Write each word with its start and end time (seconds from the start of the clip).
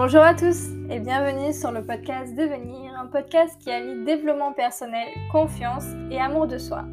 Bonjour 0.00 0.22
à 0.22 0.32
tous 0.32 0.68
et 0.90 1.00
bienvenue 1.00 1.52
sur 1.52 1.72
le 1.72 1.84
podcast 1.84 2.32
Devenir, 2.36 2.94
un 2.96 3.08
podcast 3.08 3.60
qui 3.60 3.68
allie 3.68 4.04
développement 4.04 4.52
personnel, 4.52 5.08
confiance 5.32 5.86
et 6.12 6.20
amour 6.20 6.46
de 6.46 6.56
soi. 6.56 6.84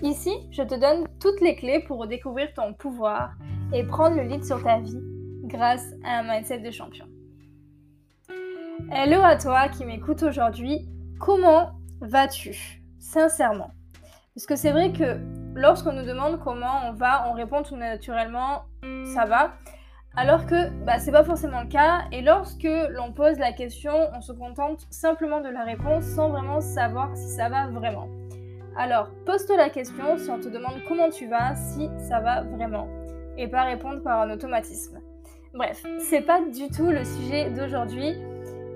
Ici, 0.00 0.30
je 0.52 0.62
te 0.62 0.76
donne 0.76 1.08
toutes 1.18 1.40
les 1.40 1.56
clés 1.56 1.80
pour 1.80 1.98
redécouvrir 1.98 2.54
ton 2.54 2.72
pouvoir 2.72 3.32
et 3.72 3.82
prendre 3.82 4.14
le 4.14 4.22
lead 4.22 4.44
sur 4.44 4.62
ta 4.62 4.78
vie 4.78 5.00
grâce 5.42 5.84
à 6.04 6.20
un 6.20 6.22
mindset 6.22 6.60
de 6.60 6.70
champion. 6.70 7.06
Hello 8.92 9.20
à 9.24 9.34
toi 9.34 9.68
qui 9.68 9.84
m'écoute 9.84 10.22
aujourd'hui. 10.22 10.88
Comment 11.18 11.72
vas-tu 12.00 12.80
Sincèrement? 13.00 13.72
Parce 14.36 14.46
que 14.46 14.54
c'est 14.54 14.70
vrai 14.70 14.92
que 14.92 15.18
lorsqu'on 15.56 15.94
nous 15.94 16.06
demande 16.06 16.38
comment 16.38 16.86
on 16.86 16.92
va, 16.92 17.28
on 17.28 17.32
répond 17.32 17.64
tout 17.64 17.76
naturellement 17.76 18.66
ça 19.12 19.24
va. 19.24 19.54
Alors 20.18 20.46
que 20.46 20.70
bah, 20.86 20.98
c'est 20.98 21.12
pas 21.12 21.24
forcément 21.24 21.60
le 21.60 21.68
cas, 21.68 22.04
et 22.10 22.22
lorsque 22.22 22.66
l'on 22.90 23.12
pose 23.12 23.38
la 23.38 23.52
question, 23.52 23.92
on 24.16 24.22
se 24.22 24.32
contente 24.32 24.86
simplement 24.90 25.42
de 25.42 25.50
la 25.50 25.62
réponse 25.62 26.04
sans 26.04 26.30
vraiment 26.30 26.62
savoir 26.62 27.14
si 27.14 27.28
ça 27.28 27.50
va 27.50 27.66
vraiment. 27.66 28.08
Alors, 28.78 29.10
pose-toi 29.26 29.58
la 29.58 29.68
question 29.68 30.16
si 30.16 30.30
on 30.30 30.40
te 30.40 30.48
demande 30.48 30.76
comment 30.88 31.10
tu 31.10 31.28
vas, 31.28 31.54
si 31.54 31.90
ça 31.98 32.20
va 32.20 32.42
vraiment, 32.42 32.88
et 33.36 33.46
pas 33.46 33.64
répondre 33.64 34.02
par 34.02 34.22
un 34.22 34.30
automatisme. 34.30 35.00
Bref, 35.52 35.84
c'est 35.98 36.22
pas 36.22 36.40
du 36.40 36.68
tout 36.74 36.88
le 36.88 37.04
sujet 37.04 37.50
d'aujourd'hui. 37.50 38.14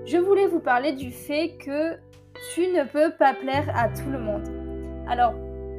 Je 0.05 0.17
voulais 0.17 0.45
vous 0.45 0.59
parler 0.59 0.93
du 0.93 1.09
fait 1.09 1.57
que 1.57 1.95
tu 2.53 2.67
ne 2.67 2.83
peux 2.83 3.11
pas 3.17 3.33
plaire 3.33 3.67
à 3.75 3.89
tout 3.89 4.09
le 4.11 4.19
monde. 4.19 4.47
Alors, 5.07 5.33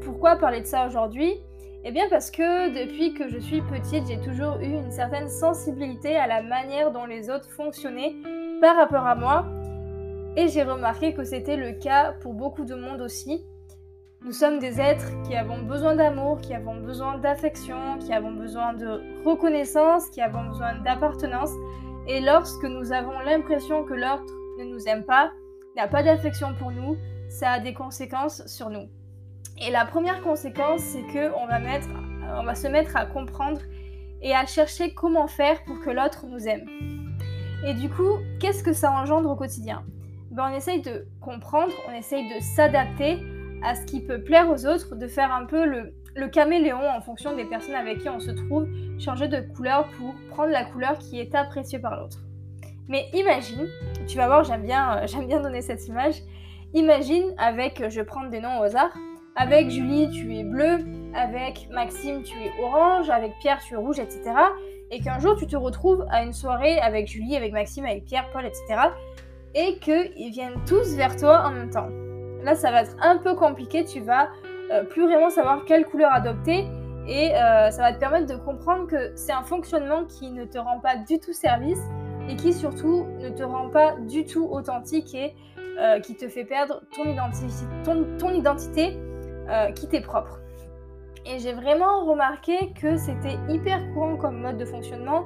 pourquoi 0.05 0.37
parler 0.37 0.60
de 0.60 0.66
ça 0.66 0.88
aujourd'hui? 0.88 1.40
Eh 1.85 1.91
bien 1.91 2.09
parce 2.09 2.30
que 2.30 2.73
depuis 2.73 3.13
que 3.13 3.29
je 3.29 3.38
suis 3.38 3.61
petite, 3.63 4.07
j'ai 4.07 4.21
toujours 4.21 4.59
eu 4.61 4.71
une 4.71 4.93
certaine 4.93 5.29
sensibilité 5.29 6.16
à 6.16 6.29
la 6.29 6.43
manière 6.43 6.93
dont 6.93 7.07
les 7.07 7.29
autres 7.29 7.51
fonctionnaient 7.51 8.15
par 8.61 8.77
rapport 8.77 9.05
à 9.05 9.16
moi. 9.16 9.47
Et 10.37 10.49
j'ai 10.49 10.63
remarqué 10.63 11.13
que 11.13 11.24
c'était 11.24 11.57
le 11.57 11.73
cas 11.73 12.13
pour 12.21 12.35
beaucoup 12.35 12.65
de 12.65 12.74
monde 12.74 13.01
aussi. 13.01 13.45
Nous 14.24 14.30
sommes 14.30 14.61
des 14.61 14.80
êtres 14.80 15.11
qui 15.24 15.35
avons 15.35 15.63
besoin 15.63 15.97
d'amour, 15.97 16.41
qui 16.41 16.55
avons 16.55 16.77
besoin 16.77 17.19
d'affection, 17.19 17.99
qui 17.99 18.13
avons 18.13 18.30
besoin 18.30 18.73
de 18.74 19.02
reconnaissance, 19.24 20.09
qui 20.11 20.21
avons 20.21 20.45
besoin 20.45 20.74
d'appartenance. 20.85 21.51
Et 22.07 22.21
lorsque 22.21 22.65
nous 22.65 22.93
avons 22.93 23.19
l'impression 23.19 23.85
que 23.85 23.95
l'autre 23.95 24.33
ne 24.61 24.65
nous 24.65 24.87
aime 24.87 25.05
pas, 25.05 25.33
n'a 25.77 25.89
pas 25.89 26.05
d'affection 26.05 26.55
pour 26.61 26.71
nous, 26.71 26.96
ça 27.29 27.51
a 27.51 27.59
des 27.59 27.74
conséquences 27.74 28.46
sur 28.46 28.71
nous. 28.71 28.89
Et 29.59 29.71
la 29.71 29.85
première 29.85 30.23
conséquence, 30.23 30.81
c'est 30.81 31.03
que 31.03 31.33
on 31.37 31.47
va, 32.45 32.55
se 32.55 32.69
mettre 32.69 32.97
à 32.97 33.07
comprendre 33.07 33.61
et 34.21 34.35
à 34.35 34.47
chercher 34.47 34.95
comment 34.95 35.27
faire 35.27 35.63
pour 35.65 35.81
que 35.81 35.91
l'autre 35.91 36.27
nous 36.27 36.49
aime. 36.49 36.67
Et 37.65 37.75
du 37.75 37.89
coup, 37.89 38.19
qu'est-ce 38.41 38.65
que 38.65 38.73
ça 38.73 38.91
engendre 38.91 39.30
au 39.30 39.37
quotidien? 39.37 39.85
Ben, 40.30 40.51
On 40.51 40.57
essaye 40.57 40.83
de 40.83 41.07
comprendre, 41.21 41.73
on 41.89 41.93
essaye 41.93 42.29
de 42.35 42.41
s'adapter 42.41 43.19
à 43.63 43.75
ce 43.75 43.85
qui 43.85 44.01
peut 44.01 44.23
plaire 44.23 44.51
aux 44.51 44.67
autres, 44.67 44.97
de 44.97 45.07
faire 45.07 45.33
un 45.33 45.45
peu 45.45 45.65
le, 45.65 46.29
caméléon 46.29 46.89
en 46.89 47.01
fonction 47.01 47.37
des 47.37 47.45
personnes 47.45 47.75
avec 47.75 47.99
qui 48.01 48.09
on 48.09 48.21
se 48.21 48.30
trouve, 48.30 48.67
changer 48.99 49.29
de 49.29 49.41
couleur 49.41 49.89
pour 49.99 50.15
prendre 50.30 50.51
la 50.51 50.65
couleur 50.65 50.99
qui 50.99 51.21
est 51.21 51.35
appréciée 51.35 51.79
par 51.79 51.97
l'autre. 51.97 52.19
Mais 52.89 53.09
imagine, 53.15 53.69
tu 54.09 54.17
vas 54.17 54.27
voir, 54.27 54.45
j'aime 54.45 54.63
bien, 54.63 55.07
j'aime 55.07 55.27
bien 55.27 55.41
donner 55.41 55.63
cette 55.63 55.87
image. 55.87 56.17
Imagine 56.75 57.33
avec, 57.39 57.89
je 57.89 58.01
prendre 58.03 58.30
des 58.30 58.41
noms 58.41 58.59
au 58.59 58.63
hasard, 58.63 58.91
avec 59.37 59.71
Julie, 59.71 60.11
tu 60.11 60.37
es 60.37 60.45
bleu. 60.45 60.79
Avec 61.15 61.69
Maxime, 61.71 62.23
tu 62.23 62.38
es 62.38 62.52
orange. 62.63 63.11
Avec 63.11 63.33
Pierre, 63.41 63.61
tu 63.66 63.74
es 63.74 63.77
rouge, 63.77 63.99
etc. 63.99 64.33
Et 64.91 65.01
qu'un 65.01 65.19
jour, 65.19 65.37
tu 65.37 65.47
te 65.47 65.56
retrouves 65.56 66.06
à 66.11 66.23
une 66.23 66.33
soirée 66.33 66.79
avec 66.81 67.09
Julie, 67.09 67.37
avec 67.37 67.53
Maxime, 67.53 67.84
avec 67.84 68.05
Pierre, 68.05 68.29
Paul, 68.33 68.45
etc. 68.45 68.62
Et 69.55 69.79
qu'ils 69.79 70.31
viennent 70.31 70.61
tous 70.67 70.95
vers 70.95 71.17
toi 71.17 71.45
en 71.47 71.51
même 71.51 71.71
temps. 71.71 71.89
Là, 72.43 72.55
ça 72.55 72.71
va 72.71 72.83
être 72.83 72.97
un 73.01 73.19
peu 73.19 73.34
compliqué. 73.34 73.84
Tu 73.84 74.01
vas 74.01 74.29
euh, 74.71 74.84
plus 74.84 75.05
vraiment 75.05 75.31
savoir 75.31 75.65
quelle 75.65 75.87
couleur 75.87 76.12
adopter. 76.12 76.67
Et 77.09 77.35
euh, 77.35 77.71
ça 77.71 77.83
va 77.83 77.93
te 77.93 77.99
permettre 77.99 78.27
de 78.27 78.37
comprendre 78.37 78.87
que 78.87 79.12
c'est 79.17 79.33
un 79.33 79.43
fonctionnement 79.43 80.05
qui 80.05 80.31
ne 80.31 80.45
te 80.45 80.59
rend 80.59 80.79
pas 80.79 80.97
du 80.97 81.19
tout 81.19 81.33
service 81.33 81.81
et 82.29 82.37
qui 82.37 82.53
surtout 82.53 83.06
ne 83.19 83.29
te 83.31 83.43
rend 83.43 83.71
pas 83.71 83.97
du 84.09 84.25
tout 84.25 84.47
authentique 84.49 85.12
et 85.15 85.35
euh, 85.81 85.99
qui 86.01 86.15
te 86.15 86.29
fait 86.29 86.45
perdre 86.45 86.83
ton, 86.95 88.31
identité 88.31 88.97
qui 89.75 89.89
t'est 89.89 90.01
propre. 90.01 90.41
Et 91.25 91.39
j'ai 91.39 91.53
vraiment 91.53 92.05
remarqué 92.05 92.73
que 92.81 92.97
c'était 92.97 93.39
hyper 93.49 93.79
courant 93.93 94.17
comme 94.17 94.41
mode 94.41 94.59
de 94.59 94.65
fonctionnement, 94.65 95.25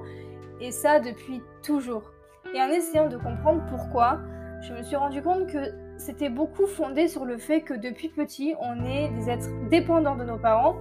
et 0.60 0.70
ça 0.70 1.00
depuis 1.00 1.42
toujours. 1.62 2.12
Et 2.54 2.60
en 2.60 2.68
essayant 2.68 3.08
de 3.08 3.16
comprendre 3.16 3.62
pourquoi, 3.70 4.18
je 4.62 4.72
me 4.72 4.82
suis 4.82 4.96
rendu 4.96 5.22
compte 5.22 5.46
que 5.46 5.72
c'était 5.96 6.28
beaucoup 6.28 6.66
fondé 6.66 7.08
sur 7.08 7.24
le 7.24 7.38
fait 7.38 7.62
que 7.62 7.74
depuis 7.74 8.08
petit, 8.08 8.54
on 8.60 8.84
est 8.84 9.08
des 9.10 9.30
êtres 9.30 9.48
dépendants 9.70 10.16
de 10.16 10.24
nos 10.24 10.38
parents, 10.38 10.76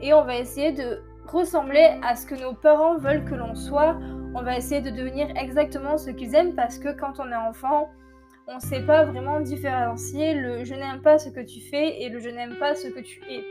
et 0.00 0.14
on 0.14 0.24
va 0.24 0.36
essayer 0.36 0.72
de 0.72 1.02
ressembler 1.26 1.98
à 2.02 2.16
ce 2.16 2.26
que 2.26 2.34
nos 2.34 2.54
parents 2.54 2.96
veulent 2.96 3.24
que 3.24 3.34
l'on 3.34 3.54
soit. 3.54 3.96
On 4.34 4.42
va 4.42 4.56
essayer 4.56 4.80
de 4.80 4.90
devenir 4.90 5.28
exactement 5.36 5.96
ce 5.96 6.10
qu'ils 6.10 6.34
aiment 6.34 6.54
parce 6.54 6.78
que 6.78 6.88
quand 6.88 7.20
on 7.20 7.30
est 7.30 7.36
enfant, 7.36 7.90
on 8.46 8.56
ne 8.56 8.60
sait 8.60 8.82
pas 8.82 9.04
vraiment 9.04 9.40
différencier 9.40 10.34
le 10.34 10.64
je 10.64 10.74
n'aime 10.74 11.00
pas 11.00 11.18
ce 11.18 11.30
que 11.30 11.40
tu 11.40 11.60
fais 11.60 12.02
et 12.02 12.08
le 12.08 12.20
je 12.20 12.28
n'aime 12.28 12.56
pas 12.58 12.74
ce 12.74 12.88
que 12.88 13.00
tu 13.00 13.20
es. 13.30 13.44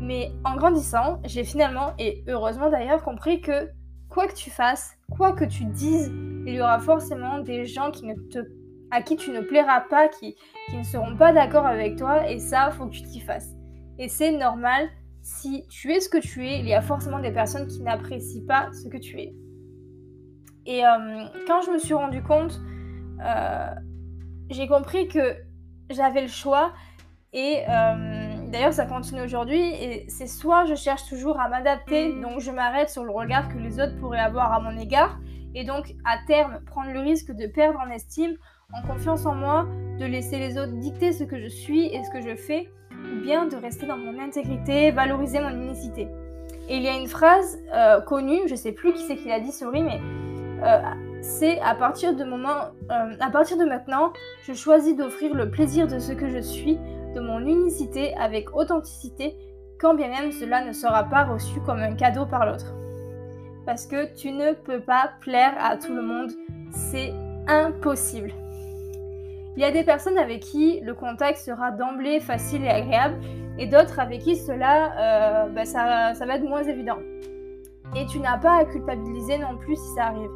Mais 0.00 0.32
en 0.44 0.56
grandissant, 0.56 1.20
j'ai 1.24 1.44
finalement, 1.44 1.92
et 1.98 2.24
heureusement 2.26 2.70
d'ailleurs, 2.70 3.02
compris 3.02 3.40
que 3.40 3.68
quoi 4.08 4.26
que 4.26 4.34
tu 4.34 4.50
fasses, 4.50 4.96
quoi 5.10 5.32
que 5.32 5.44
tu 5.44 5.64
dises, 5.66 6.10
il 6.46 6.54
y 6.54 6.60
aura 6.60 6.78
forcément 6.78 7.40
des 7.40 7.66
gens 7.66 7.90
qui 7.90 8.06
ne 8.06 8.14
te, 8.14 8.38
à 8.90 9.02
qui 9.02 9.16
tu 9.16 9.30
ne 9.30 9.40
plairas 9.40 9.82
pas, 9.82 10.08
qui, 10.08 10.34
qui 10.70 10.76
ne 10.76 10.82
seront 10.82 11.16
pas 11.16 11.32
d'accord 11.32 11.66
avec 11.66 11.96
toi, 11.96 12.28
et 12.28 12.38
ça, 12.38 12.70
faut 12.70 12.86
que 12.86 12.92
tu 12.92 13.02
t'y 13.02 13.20
fasses. 13.20 13.50
Et 13.98 14.08
c'est 14.08 14.32
normal, 14.32 14.88
si 15.22 15.66
tu 15.68 15.92
es 15.92 16.00
ce 16.00 16.08
que 16.08 16.18
tu 16.18 16.46
es, 16.46 16.58
il 16.60 16.66
y 16.66 16.74
a 16.74 16.80
forcément 16.80 17.20
des 17.20 17.30
personnes 17.30 17.66
qui 17.66 17.82
n'apprécient 17.82 18.46
pas 18.48 18.70
ce 18.72 18.88
que 18.88 18.96
tu 18.96 19.20
es. 19.20 19.34
Et 20.64 20.84
euh, 20.84 21.26
quand 21.46 21.60
je 21.60 21.70
me 21.72 21.78
suis 21.78 21.94
rendu 21.94 22.22
compte 22.22 22.58
euh, 23.24 23.74
j'ai 24.50 24.66
compris 24.66 25.08
que 25.08 25.36
j'avais 25.88 26.22
le 26.22 26.28
choix 26.28 26.72
et 27.32 27.62
euh, 27.68 28.34
d'ailleurs 28.48 28.72
ça 28.72 28.86
continue 28.86 29.22
aujourd'hui 29.22 29.60
et 29.60 30.04
c'est 30.08 30.26
soit 30.26 30.64
je 30.64 30.74
cherche 30.74 31.08
toujours 31.08 31.38
à 31.40 31.48
m'adapter 31.48 32.12
donc 32.20 32.40
je 32.40 32.50
m'arrête 32.50 32.90
sur 32.90 33.04
le 33.04 33.12
regard 33.12 33.48
que 33.48 33.58
les 33.58 33.80
autres 33.80 33.96
pourraient 34.00 34.18
avoir 34.18 34.52
à 34.52 34.60
mon 34.60 34.76
égard 34.78 35.18
et 35.54 35.64
donc 35.64 35.94
à 36.04 36.18
terme 36.26 36.60
prendre 36.66 36.92
le 36.92 37.00
risque 37.00 37.32
de 37.32 37.46
perdre 37.46 37.80
en 37.80 37.90
estime, 37.90 38.36
en 38.72 38.82
confiance 38.86 39.26
en 39.26 39.34
moi, 39.34 39.66
de 39.98 40.04
laisser 40.04 40.38
les 40.38 40.58
autres 40.58 40.72
dicter 40.78 41.12
ce 41.12 41.24
que 41.24 41.40
je 41.40 41.48
suis 41.48 41.86
et 41.86 42.02
ce 42.04 42.10
que 42.10 42.20
je 42.20 42.36
fais 42.36 42.70
ou 42.92 43.20
bien 43.22 43.46
de 43.46 43.56
rester 43.56 43.86
dans 43.86 43.96
mon 43.96 44.18
intégrité, 44.20 44.90
valoriser 44.90 45.40
mon 45.40 45.50
unicité. 45.50 46.08
Et 46.68 46.76
il 46.76 46.82
y 46.82 46.88
a 46.88 46.96
une 46.96 47.08
phrase 47.08 47.58
euh, 47.74 48.00
connue, 48.00 48.46
je 48.46 48.54
sais 48.54 48.72
plus 48.72 48.92
qui 48.92 49.02
c'est 49.02 49.16
qui 49.16 49.28
l'a 49.28 49.40
dit, 49.40 49.52
sorry, 49.52 49.82
mais 49.82 50.00
euh, 50.62 50.80
c'est 51.22 51.60
à 51.60 51.74
partir 51.74 52.14
de 52.14 52.24
moment, 52.24 52.72
euh, 52.90 53.14
à 53.20 53.30
partir 53.30 53.56
de 53.56 53.64
maintenant, 53.64 54.12
je 54.44 54.54
choisis 54.54 54.96
d'offrir 54.96 55.34
le 55.34 55.50
plaisir 55.50 55.86
de 55.86 55.98
ce 55.98 56.12
que 56.12 56.28
je 56.28 56.38
suis, 56.38 56.78
de 57.14 57.20
mon 57.20 57.40
unicité 57.40 58.14
avec 58.16 58.54
authenticité, 58.56 59.36
quand 59.78 59.94
bien 59.94 60.08
même 60.08 60.32
cela 60.32 60.64
ne 60.64 60.72
sera 60.72 61.04
pas 61.04 61.24
reçu 61.24 61.60
comme 61.60 61.80
un 61.80 61.94
cadeau 61.94 62.26
par 62.26 62.46
l'autre. 62.46 62.74
Parce 63.66 63.86
que 63.86 64.14
tu 64.14 64.32
ne 64.32 64.52
peux 64.52 64.80
pas 64.80 65.10
plaire 65.20 65.54
à 65.58 65.76
tout 65.76 65.94
le 65.94 66.02
monde, 66.02 66.30
c'est 66.70 67.12
impossible. 67.46 68.32
Il 69.56 69.62
y 69.62 69.64
a 69.64 69.72
des 69.72 69.84
personnes 69.84 70.16
avec 70.16 70.40
qui 70.40 70.80
le 70.80 70.94
contact 70.94 71.38
sera 71.38 71.70
d'emblée 71.70 72.20
facile 72.20 72.64
et 72.64 72.70
agréable, 72.70 73.16
et 73.58 73.66
d'autres 73.66 73.98
avec 73.98 74.20
qui 74.20 74.36
cela, 74.36 75.46
euh, 75.46 75.48
bah, 75.50 75.64
ça 75.64 76.12
va 76.24 76.34
être 76.34 76.48
moins 76.48 76.62
évident. 76.62 76.98
Et 77.96 78.06
tu 78.06 78.20
n'as 78.20 78.38
pas 78.38 78.58
à 78.58 78.64
culpabiliser 78.64 79.38
non 79.38 79.56
plus 79.58 79.76
si 79.76 79.94
ça 79.96 80.04
arrive. 80.04 80.30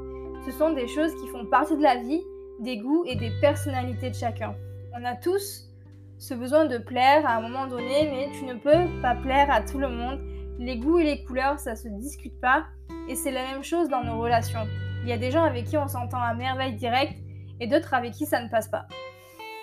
Ce 0.46 0.52
sont 0.52 0.74
des 0.74 0.86
choses 0.86 1.14
qui 1.20 1.28
font 1.28 1.46
partie 1.46 1.76
de 1.76 1.82
la 1.82 1.96
vie, 1.96 2.22
des 2.60 2.76
goûts 2.76 3.04
et 3.06 3.16
des 3.16 3.30
personnalités 3.40 4.10
de 4.10 4.14
chacun. 4.14 4.54
On 4.92 5.02
a 5.04 5.16
tous 5.16 5.70
ce 6.18 6.34
besoin 6.34 6.66
de 6.66 6.76
plaire 6.76 7.26
à 7.26 7.36
un 7.36 7.40
moment 7.40 7.66
donné, 7.66 8.10
mais 8.10 8.28
tu 8.38 8.44
ne 8.44 8.54
peux 8.54 9.00
pas 9.00 9.14
plaire 9.14 9.50
à 9.50 9.62
tout 9.62 9.78
le 9.78 9.88
monde. 9.88 10.20
Les 10.58 10.78
goûts 10.78 10.98
et 10.98 11.04
les 11.04 11.24
couleurs, 11.24 11.58
ça 11.58 11.76
se 11.76 11.88
discute 11.88 12.38
pas. 12.40 12.66
Et 13.08 13.14
c'est 13.14 13.30
la 13.30 13.42
même 13.52 13.64
chose 13.64 13.88
dans 13.88 14.04
nos 14.04 14.20
relations. 14.20 14.66
Il 15.02 15.08
y 15.08 15.12
a 15.12 15.18
des 15.18 15.30
gens 15.30 15.42
avec 15.42 15.64
qui 15.64 15.78
on 15.78 15.88
s'entend 15.88 16.20
à 16.20 16.34
merveille 16.34 16.74
direct 16.74 17.14
et 17.60 17.66
d'autres 17.66 17.94
avec 17.94 18.12
qui 18.12 18.26
ça 18.26 18.42
ne 18.42 18.48
passe 18.48 18.68
pas. 18.68 18.86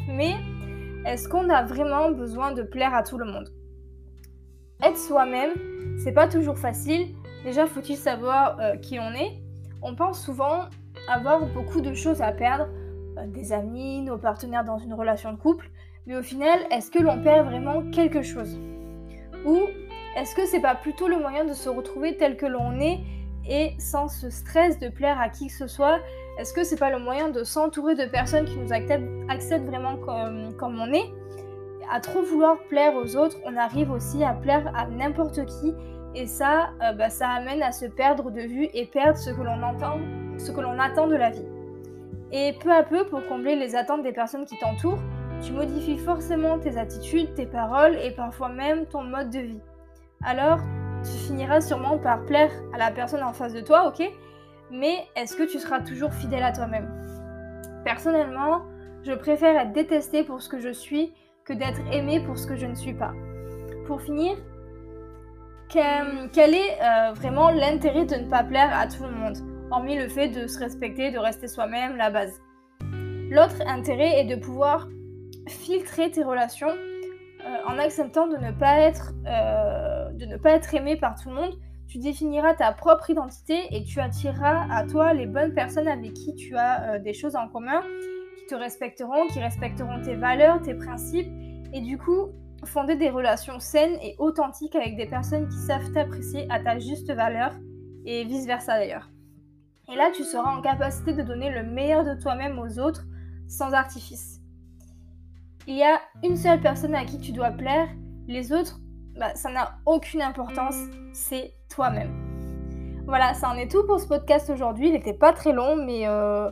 Mais 0.07 0.36
est-ce 1.06 1.30
qu'on 1.30 1.50
a 1.50 1.63
vraiment 1.63 2.12
besoin 2.12 2.54
de 2.54 2.63
plaire 2.63 2.95
à 2.95 3.04
tout 3.04 3.19
le 3.19 3.25
monde? 3.25 3.50
Être 4.84 4.98
soi-même, 4.98 5.51
c'est 6.04 6.12
pas 6.12 6.27
toujours 6.27 6.57
facile. 6.57 7.16
Déjà, 7.44 7.68
faut-il 7.68 7.98
savoir 7.98 8.60
euh, 8.60 8.77
qui 8.77 9.00
on 9.00 9.13
est 9.13 9.42
on 9.81 9.95
pense 9.95 10.24
souvent 10.24 10.66
avoir 11.07 11.45
beaucoup 11.48 11.81
de 11.81 11.94
choses 11.94 12.22
à 12.22 12.31
perdre, 12.31 12.68
euh, 13.18 13.28
des 13.28 13.54
amis, 13.54 14.01
nos 14.01 14.18
partenaires 14.18 14.63
dans 14.63 14.78
une 14.78 14.94
relation 14.94 15.31
de 15.31 15.38
couple, 15.38 15.69
mais 16.06 16.16
au 16.16 16.24
final, 16.24 16.60
est-ce 16.72 16.92
que 16.92 17.00
l'on 17.00 17.22
perd 17.22 17.48
vraiment 17.48 17.83
quelque 17.92 18.22
chose? 18.22 18.60
Ou 19.45 19.57
est-ce 20.18 20.36
que 20.36 20.45
c'est 20.45 20.62
pas 20.62 20.75
plutôt 20.75 21.07
le 21.07 21.19
moyen 21.19 21.45
de 21.45 21.54
se 21.54 21.69
retrouver 21.69 22.18
tel 22.18 22.38
que 22.38 22.45
l'on 22.45 22.80
est 22.80 23.00
et 23.48 23.74
sans 23.80 24.07
ce 24.07 24.30
stress 24.30 24.78
de 24.80 24.89
plaire 24.89 25.19
à 25.19 25.30
qui 25.30 25.48
que 25.48 25.54
ce 25.54 25.68
soit? 25.68 26.00
Est-ce 26.38 26.54
que 26.54 26.63
c'est 26.63 26.77
pas 26.77 26.92
le 26.92 27.00
moyen 27.00 27.30
de 27.30 27.44
s'entourer 27.44 27.95
de 27.95 28.06
personnes 28.06 28.45
qui 28.45 28.57
nous 28.57 28.72
acceptent, 28.74 29.66
vraiment 29.66 29.98
comme, 29.98 30.56
comme 30.57 30.80
on 30.80 30.94
est? 30.94 31.12
À 31.92 32.00
trop 32.00 32.22
vouloir 32.22 32.57
plaire 32.69 32.95
aux 32.95 33.16
autres, 33.16 33.38
on 33.45 33.57
arrive 33.57 33.92
aussi 33.92 34.24
à 34.24 34.34
plaire 34.34 34.72
à 34.75 34.88
n'importe 34.88 35.45
qui 35.45 35.74
et 36.16 36.25
ça, 36.25 36.72
euh, 36.81 36.94
bah, 36.94 37.10
ça 37.10 37.30
amène 37.30 37.62
à 37.62 37.72
se 37.72 37.86
perdre 37.86 38.31
de 38.31 38.42
vue 38.42 38.68
et 38.74 38.86
perdre 38.86 39.18
ce 39.18 39.30
que 39.30 39.42
l'on 39.42 39.62
entend, 39.63 40.00
ce 40.38 40.52
que 40.52 40.62
l'on 40.62 40.80
attend 40.80 41.08
de 41.08 41.16
la 41.16 41.30
vie. 41.30 41.46
Et 42.31 42.54
peu 42.62 42.72
à 42.72 42.84
peu, 42.84 43.06
pour 43.06 43.25
combler 43.28 43.56
les 43.56 43.75
attentes 43.75 44.04
des 44.04 44.13
personnes 44.13 44.46
qui 44.46 44.58
t'entourent, 44.58 45.02
tu 45.42 45.54
modifies 45.54 45.98
forcément 45.98 46.60
tes 46.60 46.78
attitudes, 46.78 47.34
tes 47.34 47.46
paroles 47.46 47.96
et 47.96 48.12
parfois 48.12 48.50
même 48.50 48.86
ton 48.86 49.04
mode 49.04 49.30
de 49.30 49.40
vie. 49.40 49.62
Alors, 50.24 50.60
tu 51.04 51.12
finiras 51.12 51.62
sûrement 51.62 51.98
par 51.98 52.24
plaire 52.25 52.52
à 52.74 52.78
la 52.78 52.92
personne 52.92 53.24
en 53.24 53.34
face 53.34 53.54
de 53.54 53.62
toi, 53.62 53.88
ok? 53.88 54.08
Mais 54.69 55.08
est-ce 55.16 55.36
que 55.36 55.44
tu 55.44 55.60
seras 55.60 55.81
toujours 55.81 56.13
fidèle 56.13 56.44
à 56.44 56.52
toi-même? 56.52 56.90
Personnellement, 57.84 58.62
je 59.04 59.13
préfère 59.13 59.60
être 59.60 59.74
détestée 59.74 60.24
pour 60.24 60.42
ce 60.42 60.50
que 60.50 60.60
je 60.60 60.72
suis 60.72 61.13
que 61.44 61.54
d'être 61.54 61.81
aimée 61.92 62.24
pour 62.24 62.38
ce 62.38 62.46
que 62.46 62.56
je 62.56 62.68
ne 62.68 62.75
suis 62.75 62.94
pas. 62.94 63.13
Pour 63.88 64.02
finir, 64.02 64.38
quel 65.72 66.54
est 66.54 66.78
euh, 66.82 67.14
vraiment 67.14 67.50
l'intérêt 67.50 68.06
de 68.06 68.16
ne 68.16 68.30
pas 68.30 68.44
plaire 68.44 68.78
à 68.78 68.88
tout 68.88 69.04
le 69.04 69.12
monde, 69.12 69.38
hormis 69.72 69.98
le 69.98 70.10
fait 70.10 70.28
de 70.28 70.48
se 70.48 70.60
respecter, 70.60 71.12
de 71.12 71.18
rester 71.18 71.48
soi-même, 71.48 71.96
la 71.96 72.10
base. 72.10 72.42
L'autre 73.30 73.62
intérêt 73.66 74.20
est 74.20 74.26
de 74.26 74.36
pouvoir 74.36 74.90
filtrer 75.48 76.12
tes 76.12 76.24
relations 76.24 76.70
euh, 76.70 77.58
en 77.68 77.80
acceptant 77.80 78.28
de 78.28 78.36
ne 78.38 78.52
pas 78.52 78.80
être 78.80 79.14
euh, 79.26 80.12
de 80.12 80.26
ne 80.26 80.38
pas 80.38 80.52
être 80.52 80.74
aimé 80.76 80.98
par 80.98 81.16
tout 81.16 81.30
le 81.30 81.36
monde. 81.36 81.54
Tu 81.88 81.98
définiras 82.00 82.54
ta 82.54 82.72
propre 82.74 83.10
identité 83.10 83.60
et 83.72 83.84
tu 83.84 84.00
attireras 84.00 84.68
à 84.72 84.86
toi 84.86 85.14
les 85.14 85.26
bonnes 85.26 85.54
personnes 85.54 85.88
avec 85.88 86.14
qui 86.14 86.36
tu 86.36 86.56
as 86.56 87.00
des 87.00 87.14
choses 87.14 87.36
en 87.36 87.50
commun, 87.50 87.82
qui 88.38 88.46
te 88.46 88.56
respecteront, 88.56 89.28
qui 89.28 89.40
respecteront 89.40 90.02
tes 90.02 90.16
valeurs, 90.16 90.62
tes 90.62 90.74
principes. 90.74 91.28
Et 91.74 91.82
du 91.82 91.98
coup, 91.98 92.30
fonder 92.66 92.96
des 92.96 93.10
relations 93.10 93.60
saines 93.60 93.98
et 94.02 94.16
authentiques 94.19 94.75
avec 94.75 94.96
des 94.96 95.06
personnes 95.06 95.48
qui 95.50 95.58
savent 95.58 95.92
t'apprécier 95.92 96.48
à 96.50 96.60
ta 96.60 96.80
juste 96.80 97.12
valeur 97.12 97.54
et 98.06 98.24
vice-versa 98.24 98.78
d'ailleurs. 98.78 99.10
Et 99.92 99.96
là, 99.96 100.10
tu 100.13 100.24
seras 100.24 100.56
en 100.56 100.62
capacité 100.62 101.13
de 101.13 101.22
donner 101.22 101.50
le 101.50 101.63
meilleur 101.63 102.06
de 102.06 102.13
toi-même 102.19 102.60
aux 102.60 102.80
autres 102.80 103.04
sans 103.48 103.74
artifice. 103.74 104.40
Il 105.68 105.75
y 105.75 105.84
a 105.84 106.00
une 106.24 106.38
seule 106.38 106.62
personne 106.62 106.96
à 106.96 107.06
qui 107.06 107.19
tu 107.19 107.31
dois 107.31 107.52
plaire, 107.52 107.88
les 108.28 108.54
autres, 108.54 108.80
bah, 109.18 109.36
ça 109.36 109.52
n'a 109.52 109.78
aucune 109.86 110.22
importance, 110.22 110.75
c'est 111.13 111.54
toi-même. 111.69 112.31
Voilà, 113.06 113.34
ça 113.34 113.50
en 113.50 113.56
est 113.56 113.69
tout 113.69 113.86
pour 113.86 114.00
ce 114.00 114.08
podcast 114.08 114.50
aujourd'hui. 114.50 114.88
Il 114.88 114.94
n'était 114.94 115.13
pas 115.13 115.34
très 115.34 115.52
long, 115.52 115.75
mais 115.75 116.08
euh, 116.08 116.50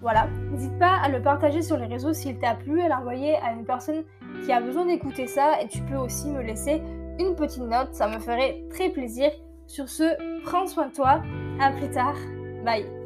voilà. 0.00 0.28
N'hésite 0.50 0.78
pas 0.78 0.96
à 1.02 1.08
le 1.08 1.22
partager 1.22 1.62
sur 1.62 1.76
les 1.76 1.86
réseaux 1.86 2.12
s'il 2.12 2.38
t'a 2.38 2.54
plu, 2.54 2.82
à 2.82 2.88
l'envoyer 2.88 3.36
à 3.36 3.52
une 3.52 3.64
personne 3.64 4.04
qui 4.44 4.52
a 4.52 4.60
besoin 4.60 4.86
d'écouter 4.86 5.26
ça 5.26 5.60
et 5.60 5.68
tu 5.68 5.80
peux 5.82 5.96
aussi 5.96 6.28
me 6.28 6.42
laisser 6.42 6.82
une 7.18 7.34
petite 7.34 7.62
note, 7.62 7.92
ça 7.92 8.08
me 8.08 8.18
ferait 8.18 8.64
très 8.70 8.88
plaisir. 8.88 9.30
Sur 9.66 9.88
ce, 9.88 10.16
prends 10.42 10.66
soin 10.66 10.88
de 10.88 10.92
toi, 10.92 11.22
à 11.60 11.70
plus 11.70 11.90
tard, 11.90 12.16
bye 12.64 12.99